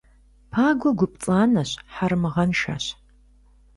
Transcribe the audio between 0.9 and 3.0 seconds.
гу пцӏанэщ, хьэрэмыгъэншэщ.